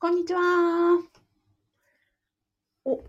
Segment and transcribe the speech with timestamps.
[0.00, 0.40] こんにちは。
[2.84, 3.02] お。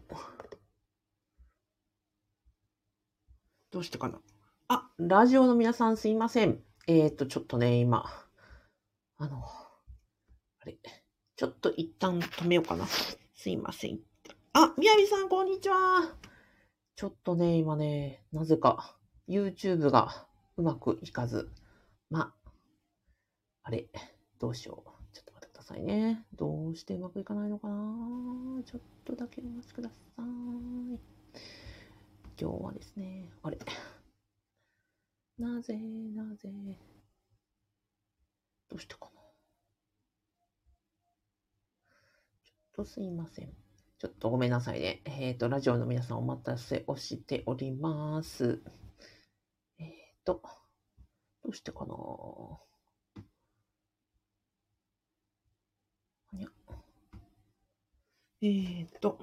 [3.70, 4.20] どうしてかな
[4.70, 6.64] あ、ラジオの皆さんすいません。
[6.88, 8.06] えっ、ー、と、ちょっとね、今、
[9.20, 9.44] あの、
[10.62, 10.80] あれ、
[11.36, 12.88] ちょっと一旦止めようかな。
[12.88, 14.00] すいません。
[14.54, 16.16] あ、みやびさん、こんにちは。
[16.96, 18.98] ちょっとね、今ね、なぜか、
[19.28, 20.26] YouTube が
[20.58, 21.52] うまくいかず。
[22.10, 22.34] ま、
[23.62, 23.86] あれ、
[24.40, 24.89] どうしよう。
[25.70, 26.26] さいね。
[26.36, 27.76] どうしてうまくいかないのかな
[28.66, 30.22] ちょっとだけお待ちください。
[32.42, 33.60] 今日はですね、あれ。
[35.38, 36.50] なぜ、なぜ。
[38.68, 39.10] どうしてかな
[42.44, 43.50] ちょっとすいません。
[44.00, 45.02] ちょっとごめんなさいね。
[45.06, 48.60] えっ、ー、と、ラジオの皆さんお待たせをしております。
[49.78, 49.92] えっ、ー、
[50.26, 50.42] と、
[51.44, 51.94] どうしてかな
[58.42, 59.20] えっ、と、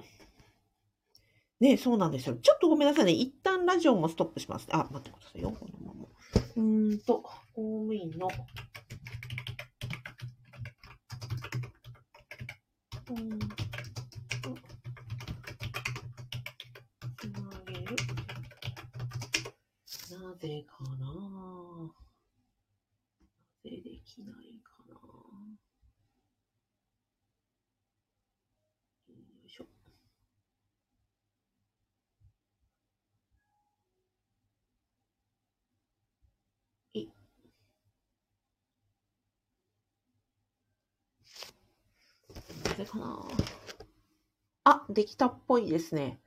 [1.59, 2.35] ねそうなんですよ。
[2.35, 3.11] ちょっとごめんなさいね。
[3.11, 4.67] 一旦ラジオもストップします。
[4.71, 5.51] あ、待ってくださいよ。
[5.51, 6.05] このまま。
[6.55, 7.21] うんと、
[7.55, 8.27] 公務員の、
[13.09, 13.39] うん
[20.37, 21.91] ぜかなな
[23.63, 24.56] ぜできない
[42.77, 43.19] なぜかな
[44.65, 46.19] あ、できたっぽいですね。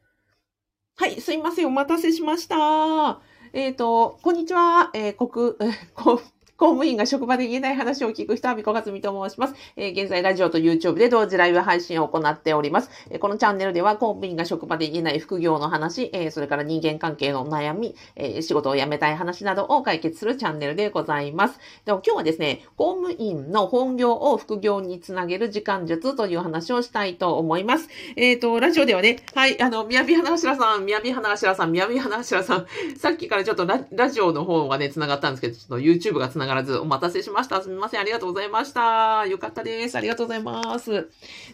[0.97, 1.69] はい、すいません。
[1.69, 3.21] お待たせしました。
[3.53, 4.91] えっ、ー、と、こんにちは。
[4.93, 6.21] えー、国、えー、
[6.61, 9.55] 公務員が職場で言えない話を聞く人は、みこがつみと申します。
[9.77, 12.91] えー、現在、ラジオと YouTube で同時ライブ配信を行っております。
[13.09, 21.59] えー、このチャンネルでは、公務員が職場で言えない副業の話、えー、それから人間関係の悩み、え仕事を辞めたい話などを解決するチャンネルでございます。
[21.87, 27.89] でも今日はですね、公務員の本業を副業につなげる時間術という話をしたいと思います。
[28.17, 32.67] えっ、と、ラジオではね、はい、あの、みやび花頭さん、みやび花頭さん、みやび花頭さん、
[32.99, 37.63] さっきからちょっとララジオの方がね、繋がったんですけど、ちょっと YouTube が繋がらず、お待たせしました。
[37.63, 38.01] すみません。
[38.01, 39.27] ありがとうございました。
[39.27, 39.97] よかったです。
[39.97, 41.09] ありがとうございます。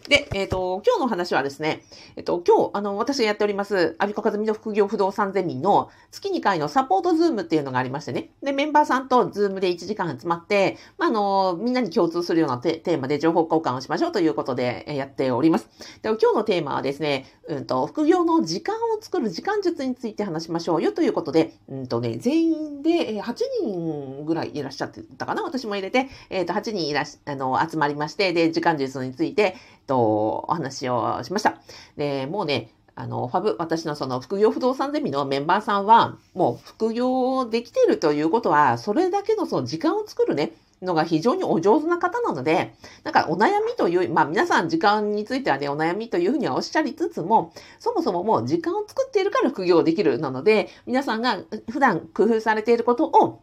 [0.07, 1.83] で、えっ、ー、と、今日の話はですね、
[2.15, 8.31] えっ、ー、と、今日、あの、私がやっております、アビコカズミの副業不動産ゼミの月2回のサポートズームっていうのがありましてね。
[8.41, 15.69] で、メンバーさんとズームで1時間集まって、まあ、あの、みんなに共通するようなテーマで情報交換をしましょうということでやっております。
[16.01, 29.53] で、今日のテーマはですね、うんと、副業の時間を作る時間術について話しましょうよということで、うんとね、全員で8人ぐらいいらっしゃったかな私も入れて、えっ、ー、と、8人いらし、あの、集まりまして、で、時間術について、えっ
[29.87, 31.57] と、お話をしました。
[31.95, 51.39] で、もうね、あの、ファブ、私のその副業不動産ゼミのメンバーさんは、もう副業できているということは、それだけのその時間を作るね、のが非常にお上手な方なので、なんかお悩みという、まあ皆さん時間についてはね、お悩みというふうにはおっしゃりつつも、そもそももう時間を作っているから副業できるなので、皆さんが
[51.71, 53.41] 普段工夫されていることを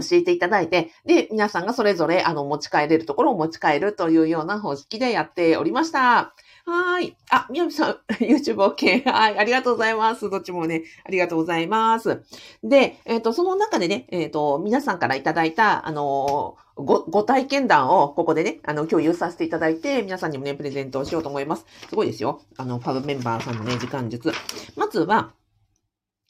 [0.00, 6.34] 教えていただいて、で、皆さんがそれぞれ、あの、持ち帰れるところを持ち帰るというような方式でやっておりました。
[6.64, 7.16] はい。
[7.30, 9.10] あ、みやびさん、 YouTube OK。
[9.10, 9.38] はい。
[9.38, 10.28] ありがとうございます。
[10.28, 12.22] どっちもね、ありがとうございます。
[12.62, 21.64] で、えっ、ー、と、その中でね、えっ、ー、と、皆さんからいただいた、あのご、ご体験談をここでね、あの、共有させていただいて、皆さんにもね、プレゼントをしようと思います。
[21.88, 22.42] すごいですよ。
[22.58, 24.30] あの、ファブメンバーさんのね、時間術。
[24.76, 25.32] まずは、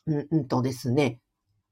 [0.07, 1.21] うん、うんとですね、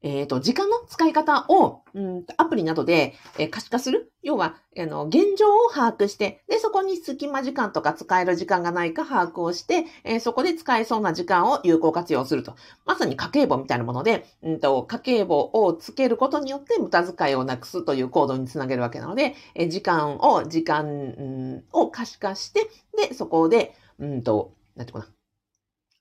[0.07, 4.13] えっ、ー、と、時間の使い方を、うん、アプリなどで、えー、可視化する。
[4.23, 12.55] 要は、あの、現状を把握して、で、そこに隙間時間とか使える時間がないか把握をして、えー、そこで使えそうな時間を有効活用すると。
[12.85, 25.16] まさに家計簿みたいなもので、うんと、家計簿をつけることによって無駄遣いをなくすという行動につなげるわけなので、え時間を、時間、うん、を可視化して、で、そこで、うんと、なんていうかな。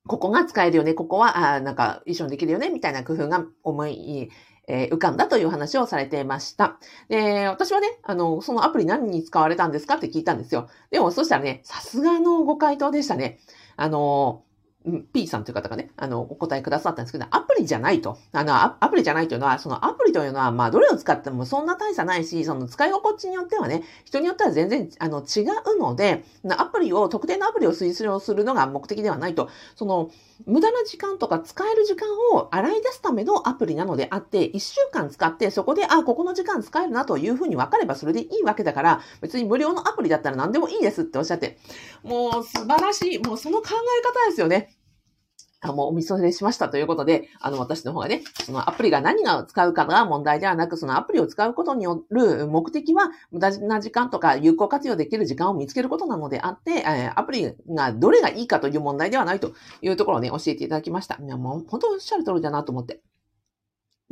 [0.07, 4.29] ここが使えるよね、ここは、あなんか衣装できるよね、みたいな工夫が思い、
[4.67, 6.77] えー、浮かんだという話をされていました。
[7.09, 10.69] で、私はね、あの、そのアプリ何に使われたんですかって聞いたんですよ。
[10.91, 13.39] でも、そしたらね、さすがのご回答でしたね。
[13.77, 14.44] あの、
[15.13, 18.17] P さんという方がね、あの、お答えくださったんですけど、アプリじゃないと。
[18.31, 26.23] あの、アプリじゃないというのは、そのアプリというのは、まあ、どれを使ってもそんな大差ないし、その使い心地によってはね、人によっては全然、あの、違うので、
[26.57, 29.49] アプリを、特定のアプリを推奨するのが目的ではないと。
[29.75, 30.11] その、
[30.45, 41.57] 無駄な時間とか使える時間を洗い出すためのアプリなのであって、1週間使ってそこで、あ、ここの時間使えるなというふうに分かればそれでいいわけだから、別に無料のアプリだったら何でもいいですっておっしゃって、
[42.03, 43.19] もう素晴らしい。
[43.19, 44.74] もうその考え方ですよね。
[45.69, 61.17] あもうお見それしましたということで、あの、私の方がね、そのアプリが何が使うかが問題ではなく、そのアプリを使うことによる目的は、無駄な時間とか有効活用できる時間を見つけることなのであって、えアプリがどれがいいかという問題ではないというところをね、教えていただきました。
[61.21, 63.01] いや、もう本当おっしゃる通りだなと思って。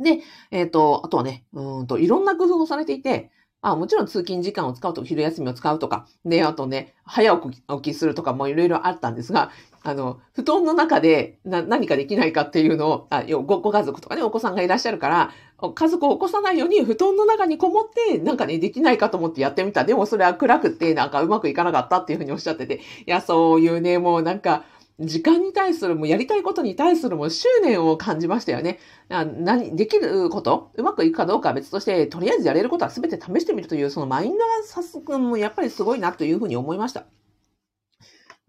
[0.00, 3.30] で、えっ、ー、と、あとはね、うんと、いろんな工夫をされていて、
[3.64, 9.50] あもちろん通勤時間を使うとか、昼休みを使うとか、で、あとね、早起きするとかもいろいろあったんですが、
[9.86, 15.30] あの、布団の中でな何かできないかっていうのを、あごご家族とかね、お子さんがいらっしゃるから、
[15.74, 19.84] 家族を起こさないように布団の中にこもって、なんかね、できないかと思ってやってみた。
[19.84, 24.64] でもそれは暗くて、なんかうまくいかなかったっていうふうにおっしゃってて、いや、そういうね、もうなんか、
[25.00, 28.78] 時間に対する、もやりたいことに対するも執念を感じましたよね。
[29.10, 37.06] 何、できることうまくいくかどうかは別として、とりあえずやれることは全て試してみるという、そのマインドが早速もやっぱりすごいなというふうに思いました。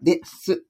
[0.00, 0.64] です。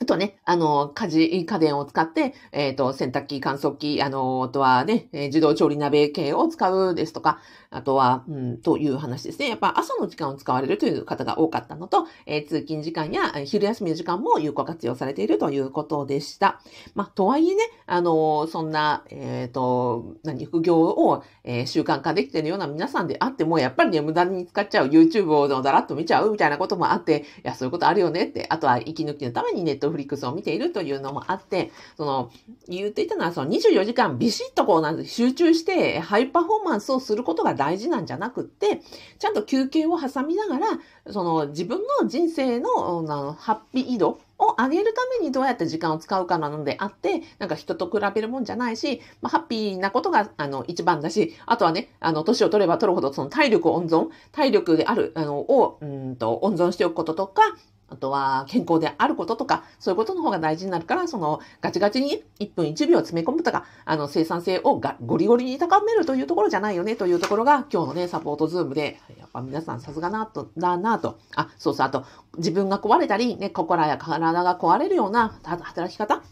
[0.00, 7.40] あとね、あの、家事、家電を使って、えっ、ー、と、洗濯機、乾燥機、あの、あとはね、え自動調理鍋系を使うですとか、
[7.70, 9.48] あとは、うん、という話ですね。
[9.48, 16.60] やっぱ朝の時間を使われるという方が多かったのと、えー、通勤時間や昼休みの時間も有効活用されているということでした。
[16.94, 32.30] まあ、とはいえね、あの、そんな、えっ、と、何、副業を、え、習慣化できているような皆さんであっても、やっぱりね、無駄に使っちゃう YouTube をだらっと見ちゃうみたいなこともあって、いや、そういうことあるよねって、あとは息抜きのためにネットフリックスを見ているというのもあって、その、
[32.68, 38.82] 言っていたのは、その24時間ビシッとこう、なん集中して、ハイパフォーマンスをすることが大事なんじゃなくって、
[39.18, 40.66] ちゃんと休憩を挟みながら、
[41.10, 57.42] その自分の人生ののハッピー移動を上げるためにどうやって時間を使うかなのであって、なんか人と比べるもんじゃないし、まあ、ハッピーなことが、あの、一番だし、あとはね、あの、年を取れば取るほど、その体力温存、体力である、あの、を、うんと、温存しておくこととか、
[57.90, 71.18] あとは健康であることとか、そういうことの方が大事になるから、そのガチガチに1分1秒詰め込むとか、あの生産性をがゴリゴリに高めるというところじゃないよねというところが今日のね、サポートズームで、やっぱ皆さんさすがなと、だなと。
[71.34, 72.04] あ、そうそう、あと
[72.36, 76.22] 自分が壊れたり、ね、心や体が壊れるような働き方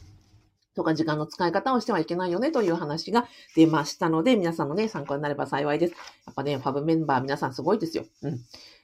[0.77, 3.27] とか時間の使い方をしてはいけないよねという話が
[3.57, 5.95] 出ましたので、皆さんのね、参考になれば幸いです。
[6.27, 8.05] やっぱね、ファブメンバー皆さんすごいですよ。
[8.23, 8.39] うん。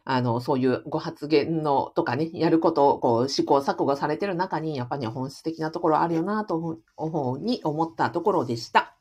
[0.04, 8.96] あの、そういうご発言のとかね、やることをこう試行錯誤されてる中に、やっぱり本質的なところあるよなと思うに思ったところでした。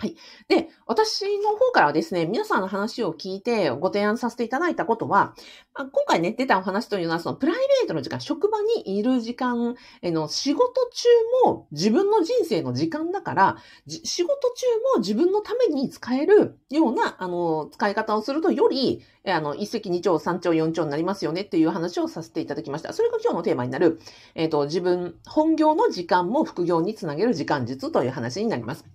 [0.00, 0.16] はい。
[0.48, 5.34] で、私の方からはですね、皆さんの話を聞いてご提案させていただいたことは、
[5.74, 11.08] まあ、今回ね、出たお話というのは、そのプライベートの時間、職場にいる時間、えの仕事中
[11.44, 13.56] も自分の人生の時間だから、
[13.86, 22.94] 仕事中も自分のために使えるような、あの、使い方をするとより、あの、一石二鳥、三鳥、四鳥になりますよねっていう話をさせていただきました。
[22.94, 24.00] それが今日のテーマになる、
[24.34, 28.86] えっ、ー、と、自分、本業の時間も副業につなげる時間術という話になります。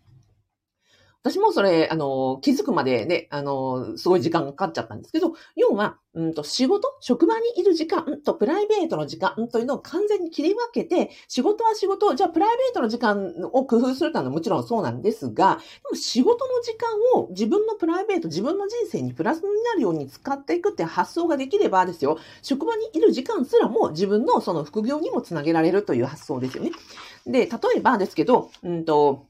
[1.26, 8.22] 私もそれ、あの、気づくまでね、あの、すごい時間がかかっちゃったんですけど、要は、うんと、仕事、職場にいる時間？
[8.24, 9.48] とプライベートの時間？
[9.48, 26.72] というのを完全に切り分けて、仕事は仕事、じゃあプライベートの時間を工夫するというのはもちろんそうなんですが、でも仕事の時間を自分のプライベート、自分の人生にプラスになるように使っていくって発想ができればですよ、職場にいる時間すらも自分のその副業にもつなげられるという発想ですよね。
[27.26, 29.26] で、例えばですけど、うんと、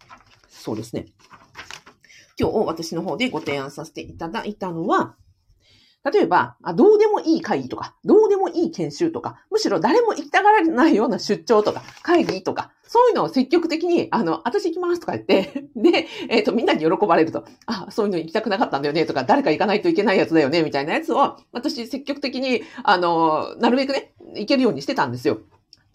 [0.50, 1.06] そうですね。
[2.38, 5.16] 今日私の方でご提案させていただいたのは、
[6.12, 25.40] 例えば、どうでもいい会議とか、どうでもいい研修とか、むしろ誰も行きたがらないような出張とか、会議とか、そういうのを積極的に、あの、私行きますとか言って、 で、えっ、ー、と、みんなに喜ばれると、あ、そういうの行きたくなかったんだよねとか、誰か行かないといけないやつだよねみたいなやつを、私積極的に、あの、なるべくね、行けるようにしてたんですよ。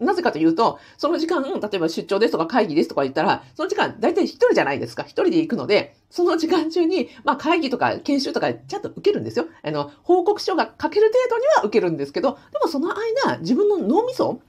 [0.00, 5.02] なぜかというと、その時間、例えば出張ですとか会議ですとか言ったら、その時間、大体一人じゃないですか。
[5.02, 9.46] 一人で行くので、その時間中に、まあ会議とか研修とかちゃんと受けるんですよ。
[9.62, 14.40] あの、報告書が書ける程度には受けるんですけど、でもその間、自分の脳みそ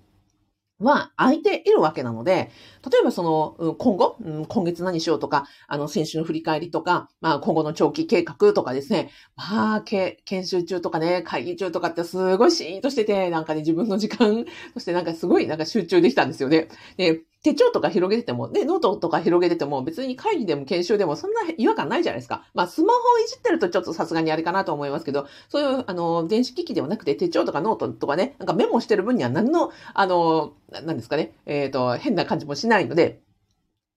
[0.82, 2.52] は空いているわけなので、
[2.90, 16.68] 例えばその、今後、今月何しようとか、あの、先週の振り返りとか、まあ、今後の長期計画とかですね、まあ、研修中とかね、会議中とかってすごいシーンとしてて、なんかね、自分の時間としてなんかすごいなんか集中できたんですよね。
[16.98, 22.46] で、手帳とか広げてても、ね、ノートとか広げてても、別に会議でも研修でもそんな違和感ないじゃないですか。
[22.54, 33.20] まあ、スマホをいじってるとちょっとさすがにあれかなと思いますけど、そういう、あの、電子機器ではなくて手帳とかノートとかね、なんかメモしてる分には何の、あの、何ですかね、えっ、ー、と、変な感じもしないので、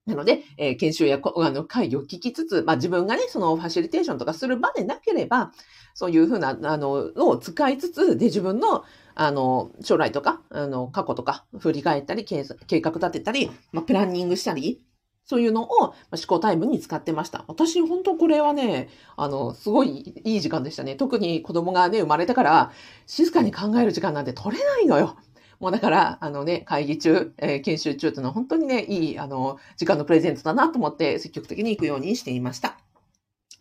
[0.06, 5.52] なので、えー、研修やあの会議を聞きつつ、まあ、自分がね、そのファシリテーションとかする場でなければ、
[5.94, 8.84] そういうふうな、あの、を使いつつ、で、自分の、
[9.14, 12.44] あの、将来とか、あの、過去とか、振り返ったり、計
[12.80, 14.82] 画立てたり、まあ、プランニングしたり、
[15.24, 15.94] そういうのを思
[16.26, 17.44] 考タイムに使ってました。
[17.48, 20.96] 私、本当これはね、あの、すごいいい時間でしたね。
[20.96, 22.72] 特に子供がね、生まれてから、
[23.06, 25.16] 静かに考える時間なんて取れないのよ。
[25.60, 32.83] もうだから、あのね、会議中、えー、研修中というのは本当にね、いい、あの、時間のプレゼントだなと思って積極的に行くようにしていました。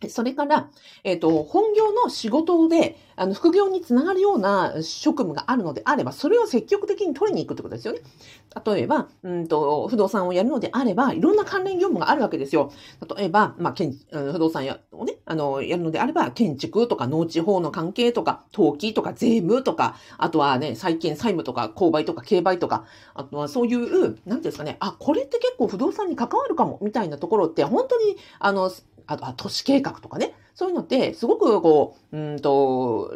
[0.08, 0.68] それから、
[1.04, 8.00] えっ、ー、と、本業の仕事で、あの、副業につながるような職務があるのであれば、それを積極的に取りに行くってことですよね。
[8.66, 12.72] 例えば、うんと、不動産をやるのであれば、いろんな関連業務があるわけですよ。
[13.16, 22.84] 例えば、まあ、建不動産をね、あの、やるのであれば、建築とか農地法の関係とか、登記とか税務とか、あとはね、債権債務とか、購買とか、競売とか、
[23.14, 28.70] あとはそういう、なんていうんですかね、あ、これって結構不動産に関わるかも、みたいなところって、本当に、あの、
[29.06, 33.14] あとは都市計画とかね、そういうのって、すごくこう、うんと、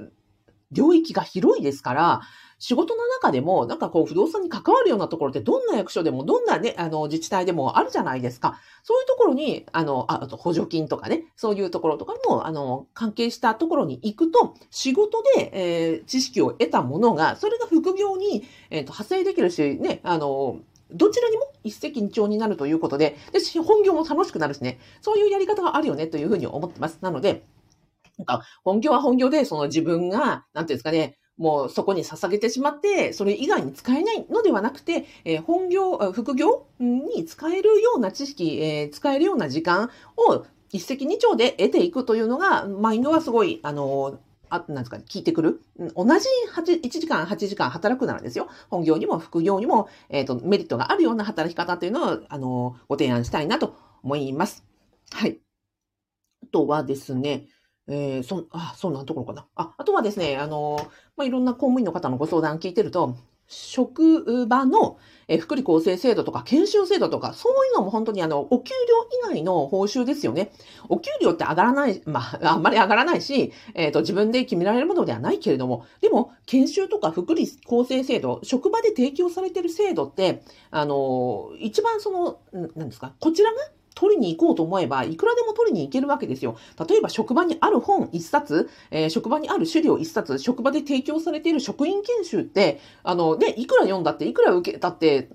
[0.70, 2.20] 領域が広いですから、
[2.60, 8.58] 仕事の中でも、なんかこう、不動産に関わるようなところって、どんな役所でも、どんなね、あの、自治体でもあるじゃないですか。
[8.82, 20.58] そういうところに、あの、あと補助金とかね、そういうところとかも、あの、関係したところに行くと、仕事で、えー、知識を得たものが、それが副業に、えっ、ー、と、派生できるし、ね、あの、
[20.90, 26.98] どちらにも一石二鳥になるということで、で、本業も楽しくなるしね、そういうやり方があるよねというふうに思ってます。
[27.00, 27.44] なので、
[28.16, 44.18] なんか、本業は本業で、その自分が、なんていうんですかね、もうそこに捧げてしまって、それ以外に使えないのではなくて、えー、本業、副業に使えるような知識、えー、使えるような時間を一石二鳥で得ていくというのが、マインドはすごい、あの
[44.50, 45.60] あ、なんですかね、聞いてくる？
[45.94, 48.48] 同じ8、1時間、8時間働くならですよ。
[48.70, 54.64] 本業にも副業にも、えっ、ー、と、メリットがあるような働き方というのを、あの、ご提案したいなと思います。
[55.12, 55.38] はい。
[56.42, 57.46] あとはですね、
[57.88, 59.46] えー、そ、あ、そんなところかな。
[59.54, 63.16] あ、あとはですね、あの、まあ、いろんな公務員の方のご相談聞いてると、
[63.48, 64.98] 職場の
[65.40, 68.72] 福利厚生制度とか研修制度とか、そういうのも本当にあの、お給
[69.22, 70.52] 料以外の報酬ですよね。
[70.88, 82.38] お給料って上がらない、まあ、あんまり上がらないし、えっ、ー、と、自分で決められるものではないけれども、でも、研修とか福利厚生制度、職場で提供されてる制度って、あの、一番その、
[82.74, 83.56] 何ですか、こちらが
[83.98, 86.56] 取りに行こうと思えば、いくらでも取りに行けるわけですよ。
[86.88, 95.30] 例えば、職場にある本一冊、えー、職場にある資料一冊、職場で提供されている職員研修って、あの、ね、いくら読んだって、いくら受けたって、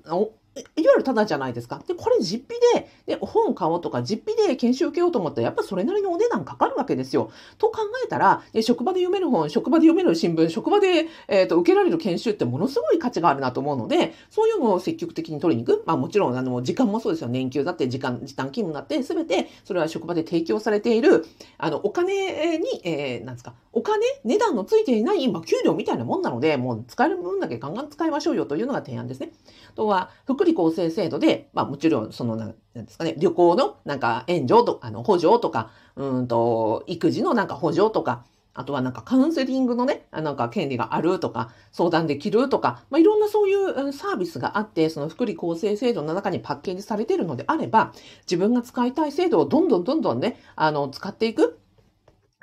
[0.55, 1.81] いわゆるただじゃないですか。
[1.87, 7.31] で、これ実費で、で、本買おうとか、実費で研修受けようと思ったら、やっぱそれなりのお値段かかるわけですよ。
[7.57, 15.83] と考えたら、職場で読める本、職場で読める新聞、職場で、えっ、ー、と、受けられる研修ってものすごい価値があるなと思うので、そういうのを積極的に取りに行く。
[15.87, 17.29] まあもちろん、あの、時間もそうですよ。
[17.29, 21.25] 年休だって、時間、時短勤務だって、すべて、それは職場で提供されている、
[21.57, 29.31] あの、お金に、えー、なんですか、お金、値段のついていない、まあ、給料みたいなもんなので、もう使える分だけガンガン使いましょうよというのが提案ですね。
[29.69, 38.25] あとは、福利厚生制度で、まあもちろん、その、なんですかね、旅行のなんか援助と、あの、補助とか、うんと、育児のなんか補助とか、
[38.55, 47.93] あとはなんかカウンセリングのね、なんか権利があるとか、相談できるとか、まあ、いろんなそういうサービスがあって、その福利厚生制度の中にパッケージされているのであれば、
[48.29, 51.62] 自分が使いたい制度をどんどんどんどんね、あの、使っていく。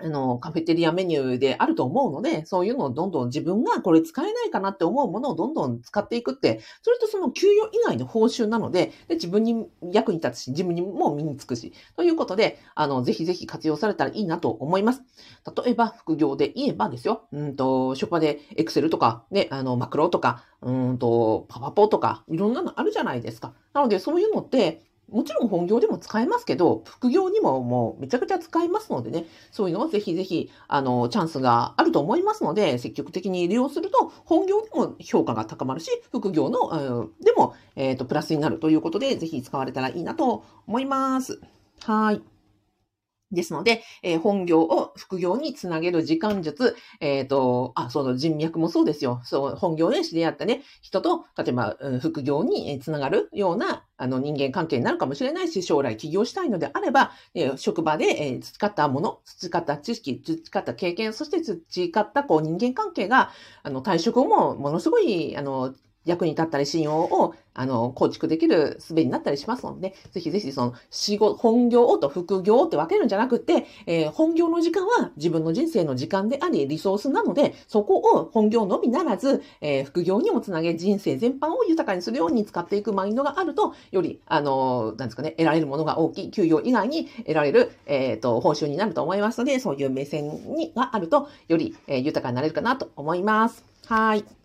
[0.02, 15.02] あの、カフェテリアメニューであると思うので、そういうのをどんどん自分がこれ使えないかなって思うものをどんどん使っていくって、それとその給与以外の報酬なので、で自分に役に立つし、自分にも身につくし、ということで、あの、ぜひぜひ活用されたらいいなと思います。
[15.64, 23.54] 例えば、副業で言えばですよ、うんと、職場でエクセルとか、ね、あの、マクロとか、うんと、パワポとか、いろんなのあるじゃないですか。
[23.73, 41.40] なので、そういうのって、もちろん本業でも使えますけど、副業にももうめちゃくちゃ使えますのでね、そういうのをぜひぜひ、あの、チャンスがあると思いますので、積極的に利用すると、本業でも評価が高まるし、副業の、でも、えっ、ー、と、プラスになるということで、ぜひ使われたらいいなと思います。
[41.83, 42.23] はい。
[43.33, 49.21] ですので、えー本業を副業につなげる時間術、えっ、と、あ、その人脈もそうですよ。
[49.25, 63.30] そう、本業で知り合ったね、人と、例えば、うん副業につながるような、あの、人間関係になるかもしれないし、将来起業したいのであれば、えー職場で、えー培ったもの、培った知識、培った経験、そして培った、こう、人間関係が、
[63.62, 65.75] あの、退職後も、ものすごい、あの、
[66.11, 93.64] 役に立ったり、信用を、あの、構築できる術になったりしますので、ぜひぜひその、仕事、本業と副業って分けるんじゃなくて、えー本業の時間は自分の人生の時間であり、リソースなので、そこを本業のみならず、えー副業にもつなげ、人生全般を豊かにするように使っていくマインドがあると、より、あの、なんですかね、得られるものが大きい、給与以外に得られる、えっ、と、報酬になると思いますので、そういう目線にがあると、より、え豊かになれるかなと思います。
[93.87, 94.39] はい。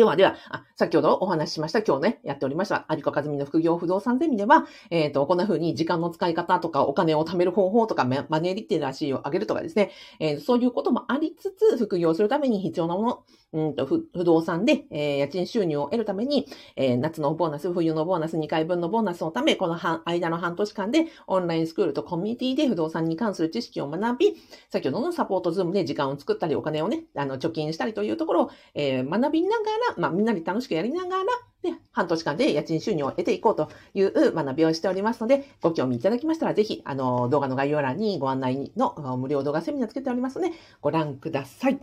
[0.00, 19.78] ではでは、あ、先ほどお話ししました、今日ね、やっておりました、有子和美の副業不動産ゼミでは、えっ、と、こんな風に時間の使い方とか、お金を貯める方法とか、マネーリテラシーを上げるとかですね、えーそういうこともありつつ、副業するために必要なもの、うんと、不動産で、えー家賃収入を得るために、え夏のボーナス、冬のボーナス、2回分のボーナスのため、この
[20.08, 24.36] 間の半年間で、オンラインスクールとコミュニティで不動産に関する知識を学び、
[24.70, 31.24] 先ほどのサポートズームで時間を作ったり、お金をね、あの、貯金したりというところを、え学びながら、まあ、みんなで楽しくやりながら、
[31.62, 41.78] で、半年間で家賃収入を得ていこうという学びをしておりますので、ご興味いただきましたら、ぜひ、あの、動画の概要欄にご案内の無料動画セミナーつけておりますので、ご覧ください。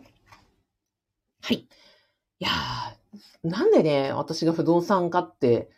[1.41, 1.57] はい。
[1.57, 1.67] い
[2.39, 2.49] や、
[3.43, 5.69] なんでね、私が不動産家って、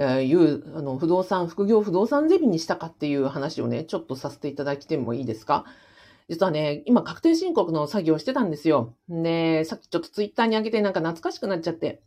[0.00, 5.66] えいう、あの、不動産、副業不動産ゼミにしたかっていう話をね、ちょっとさせていただいてもいいですか？
[6.28, 8.94] 実はね、今確定申告の作業をしてたんですよ。
[9.08, 12.02] で、さっきちょっとツイッターに上げてなんか懐かしくなっちゃって。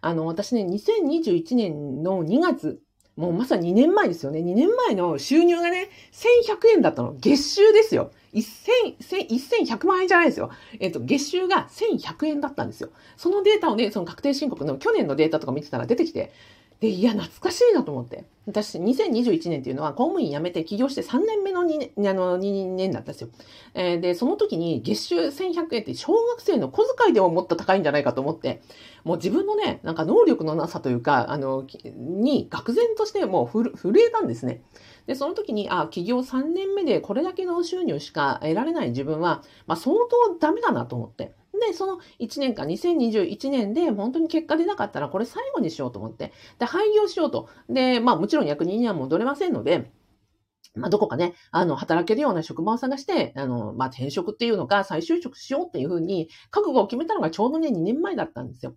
[0.00, 2.80] あの、私ね、2021年の2月、
[3.16, 4.40] もうまさに2年前ですよね。
[4.40, 7.14] 2年前の収入がね、1100円だったの。
[7.18, 8.10] 月収ですよ。
[8.32, 10.50] 1100万円じゃないですよ。
[10.78, 12.90] えっ、と、月収が1100円だったんですよ。
[13.16, 16.32] そのデータをね、その確定申告の去年のデータとか見てたら出てきて、
[16.80, 18.24] で、いや、懐かしいなと思って。
[18.46, 23.28] 私、2021年っていうのは公務員辞めて起業して3年目の 2, 年あの2年だったんですよ。
[23.74, 28.62] えーで、その時に月収1100円って小学生の小遣いでももっと高いんじゃないかと思って、
[29.04, 34.62] もう自分のね、なんか能力のなさというか、あの、に愕然としてもう震えたんですね。
[35.06, 41.34] で、その時に、あ、起業3年目でこれだけの収入しか得られない自分は、まあ相当ダメだなと思って。
[41.60, 46.32] で、その1年間、2021年で本当に結果出なかったらこれ最後にしようと思って。
[46.58, 47.48] で、廃業しようと。
[47.68, 49.92] で、まあもちろん役人には戻れませんので、
[50.74, 58.76] まあ、どこかね、あの、働けるような職場を探して、あの、まあ、転職っていうのか、再就職しようっていうふうに、覚悟を決めたのがちょうどね、2年前だったんですよ。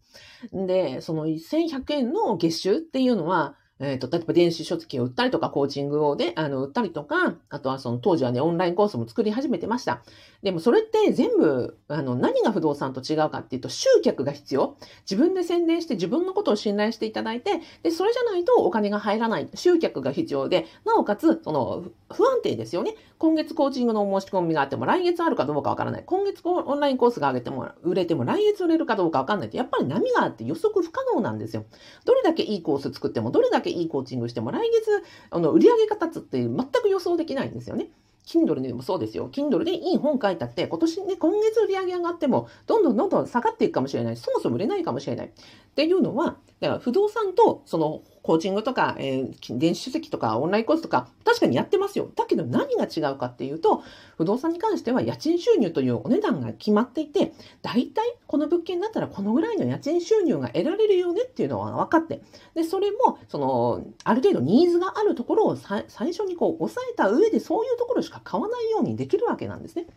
[0.53, 10.01] で、その1100円の月収っていうのは、えっ、と、例えば電子書籍を売ったりとか、コーチングをで、あの、売ったりとか、あとはその当時はね、オンラインコースも作り始めてました。
[10.41, 14.75] でもそれって全部、あの、何が不動産と違うかっていうと、集客が必要。
[15.09, 19.49] 自分で宣伝して自分のことを信頼していただいて、で、それじゃないとお金が入らない。
[19.53, 22.95] 集客が必要で、なおかつ、その、不安定ですよね。
[23.17, 26.03] 今月コーチングの申し込みがあっても、来月あるかどうかわからない。
[26.05, 31.63] 今月オンラインコースが上げても、売れても、来月売れるかどうかわかんないって、やっぱり波があって予測不可能なんですよ。
[32.03, 37.89] どれだけいいコース作っても、どれだけいいコーチングしても、来月、あの、売り上げ方って全く予想できないんですよね。
[38.25, 39.29] Kindle でもそうですよ。
[39.29, 44.17] Kindle でいい本書いたって、今年ね、今月売り上げ上がっても、どんどんどんどん下がっていくかもしれない。
[44.17, 45.27] そもそも売れないかもしれない。
[45.27, 45.31] っ
[45.75, 52.09] ていうのは、だから不動産と、その、コーチングとか、えー電子書籍とか、オンラインコースとか、確かにやってますよ。
[52.15, 53.83] だけど何が違うかっていうと、
[54.17, 62.21] 不動産に関しては家賃収入というお値段が決まっていて、大体この物件だったらこのぐらいの家賃収入が得られるよねっていうのは分かって、
[62.55, 69.87] で、それも、その、ある程度ニーズがあるところを最初にこう、抑えた上でそういうところしか買わないようにできるわけなんですね。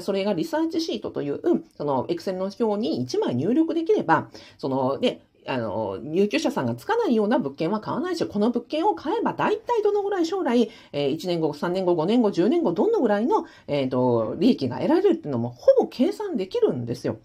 [0.00, 1.40] それがリサーチシートという、
[1.76, 17.18] その、エクセルの表に1枚入力できれば、その、で、あの、入居者さんがつかないような物件は買わないし、この物件を買えば大体どのぐらい将来、えー1年後、3年後、5年後、10年後、どのぐらいの、えーと、利益が得られるっていうのもほぼ計算できるんですよ。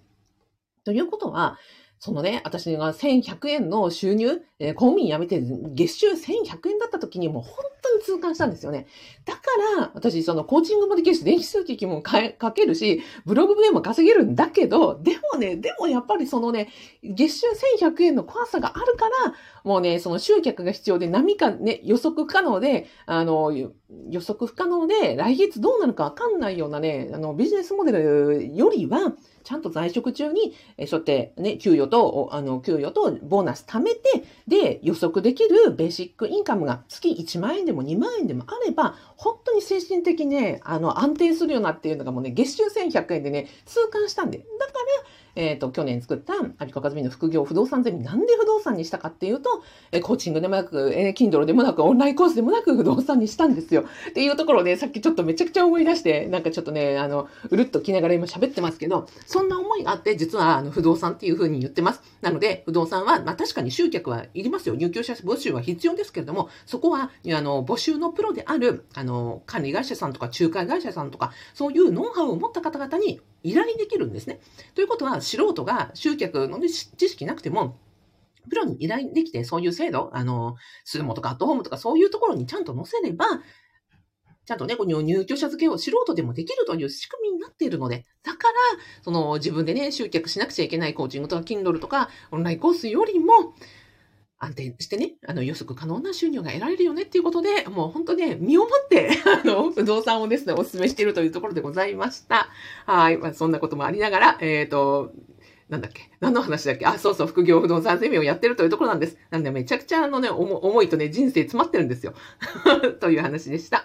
[0.85, 1.57] ということは、
[2.03, 5.41] そのね、私が1100円の収入、えー公務員辞めて
[5.73, 8.87] 月収1100円だった時にもう本当に痛感したんですよね。
[9.23, 9.39] だか
[9.79, 16.67] ら、私、そのコーチングもできるし、電気書籍もかけるし、ブログでも稼げるんだけど、でもね、でもやっぱりそのね、
[17.03, 17.47] 月収
[17.79, 44.37] 1100円の怖さがあるから、もうね、その集客が必要で波かね、予測不可能で、あの、予測不可能で、来月どうなるかわかんないようなね、あの、ビジネスモデルよりは、ちゃんと在職中に、えそうやってね、給与と、あの、給与とボーナス貯めて、で、予測できるベーシックインカムが月1万円でも2万円でもあれば、本当に精神的にね、あの、安定するようなっていうのがもうね、月収1100円でね、痛感したんで。
[44.37, 44.79] だから、
[45.35, 53.85] えっ、ー、と、去年作ったアビコカズミの副業不動産ゼミ、なんで不動産にしたかっていうと、えー、コーチングでもなく、えー、Kindle でもなく、オンラインコースでもなく不動産にしたんですよ。
[54.09, 62.01] っていうところで、さっきちょっとめちゃくちゃ思い出して、なんかちょっとね、あの、うるっときながら今喋ってますけど、そんな思いがあって、実はあの不動産っていうふうに言ってます。
[62.21, 64.75] なので、不動産は、まあ確かに集客はいりますよ。
[64.75, 74.39] 入居者募集は必要ですけれども、そこは、あの、募集のプロである、あの、管理会社さんとか仲介会社さんとか、そういうノウハウを持った方々に依頼できるんですね。
[74.73, 77.77] ということは、素人が集客の知識なくても、
[78.49, 83.25] プロに依頼できて、そういう制度、あの、スーモとかアットホームとかそういうところにちゃんと載せれば、
[84.45, 88.53] ちゃんとね、この入居者付けを素人でもできるという仕組みになっているので、だから、
[89.01, 93.55] その自分でね、集客しなくちゃいけないコーチングとか Kindle とかオンラインコースよりも、
[94.43, 99.09] 安定してね、あの予測可能な収入が得られるよねっていうことで、もう本当ね、身をもって、
[99.43, 102.49] あの、不動産をですね、お勧めしているというところでございました。
[102.85, 103.17] はい。
[103.17, 105.11] まあ、そんなこともありながら、えっ、ー、と、
[105.73, 106.07] なんだっけ？
[106.19, 106.85] 何の話だっけ？
[106.85, 109.17] あ、そうそう、副業不動産ゼミをやってるというところなんです。
[109.31, 112.13] なんで、めちゃくちゃあのね、思いとね、人生詰まってるんですよ。
[113.01, 113.83] という話でした。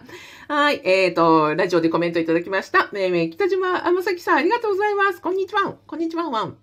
[0.49, 0.83] はい。
[0.85, 2.91] えっ、ー、と、ラジオでコメントいただきました。
[2.93, 5.23] めいめい、北島天崎さん、ありがとうございます。
[5.23, 5.75] こんにちは。
[5.87, 6.59] こんにちは、ワン。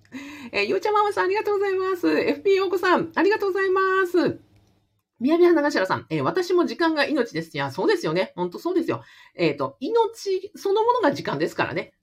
[0.51, 2.07] えー、ゆうちゃままさん、ありがとうございます。
[2.07, 4.39] FP ようこさん、ありがとうございます。
[5.19, 7.55] 宮部花頭さん、えー、私も時間が命です。
[7.55, 8.33] いや、そうですよね。
[8.35, 9.03] ほんとそうですよ。
[9.35, 11.93] えっ、ー、と、命そのものが時間ですからね。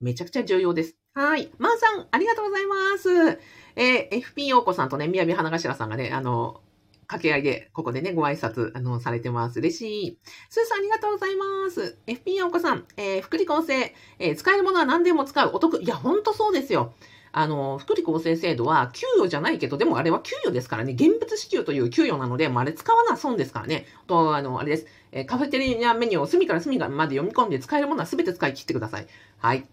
[0.00, 0.96] めちゃくちゃ重要です。
[1.14, 1.50] はい。
[1.58, 3.38] まー、さん、ありがとうございます。
[3.76, 6.62] えー、FP 陽子さんとね、宮部花頭さんがね、あの、
[7.06, 9.58] 掛け合いで、ここでね、ご挨拶、あの、されてます。
[9.58, 10.18] 嬉しい。
[10.48, 11.98] スーさん、ありがとうございます。
[12.06, 15.50] FP 陽子さん、えー、福利厚生、えー、使えるものは何でも使う。
[15.52, 15.82] お得。
[15.82, 16.94] いや、ほんとそうですよ。
[17.32, 23.84] あの、福利厚生制度は給与じゃないけど、でもあれは給与ですからね、現物支給という給与なので、もうあれ使わな損ですからね。
[24.06, 24.86] と、あの、あれです。
[25.12, 29.06] えカフェテリアメニューを隅から隅まで読み込んで使えるものは全て使い切ってください。
[29.36, 29.66] はい。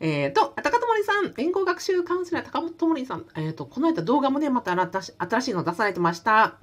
[0.00, 6.58] えっ、ー、と、高友さん、言語学習カウンセラー高友さん、えっ、ー、と、この間動画もね、また新しいの出されてました。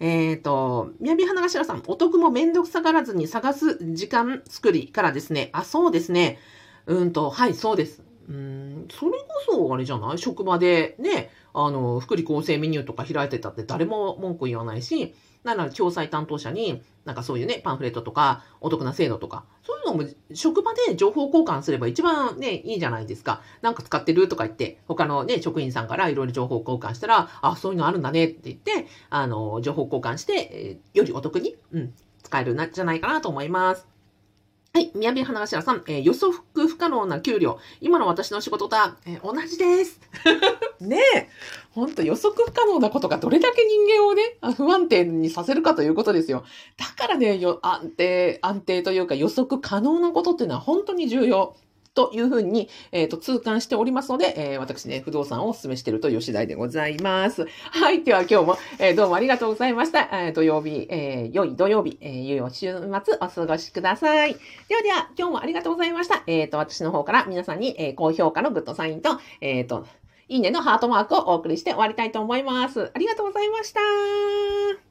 [0.00, 5.50] えっ、ー、と、宮城花頭さん、お得もめんどくさがらずに探す時間作りからですね。
[5.52, 6.38] あ、そうですね。
[6.86, 8.02] うんと、はい、そうです。
[8.28, 9.18] うん、それこ
[9.50, 10.18] そあれじゃない？
[10.18, 23.40] 職場でね、あの、福利厚生メニューとか開いてたって誰も文句言わないし、なら共済担当者に、なんかそういうね、パンフレットとか、お得な制度とか、そういうのも職場で情報交換すれば一番ね、いいじゃないですか。
[23.62, 33.97] なんか使ってるとか言って、他のね、職員さんからいろいろ情報交換したら、あ、そういうのあるんだねって言って、あの、情報交換して、よりお得に、うん、使えるんじゃないかなと思います。
[34.74, 34.92] はい。
[34.94, 37.58] 宮部花頭さん、えー、予測不可能な給料。
[37.80, 40.00] 今の私の仕事とは、えー、同じです。
[40.80, 41.28] ねえ。
[41.70, 46.44] ほんと予測不可能なことがどれだけ人間をね、不安定にさせるかということですよ。
[46.76, 51.56] だからね、よ安定、安定というか予測可能なことっていうのは本当に重要。
[51.98, 57.48] というふうに、えっ、ー、と、痛感しておりますので、えー、私ね、不動産をお勧めしているという次第でございます。
[57.72, 58.04] はい。
[58.04, 60.02] では今日も、えー、どうもありがとうございました。
[60.12, 64.36] えー、土曜日、えー、良い土曜日、えー、良い週末お過ごしください。
[64.68, 66.22] ではでは、今日もありがとうございました。
[66.28, 69.84] えっ、ー、と、私の方から皆さんに、えー、高評価のグッドサインと、えっ、ー、と、
[70.28, 72.92] いいねのハートマークをお送りして終わりたいと思います。
[72.94, 74.87] ありがとうございました。